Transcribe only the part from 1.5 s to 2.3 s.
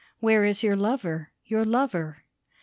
lover?"